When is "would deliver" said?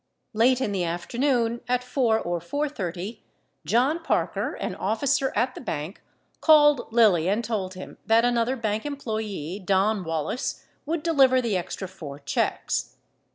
10.87-11.39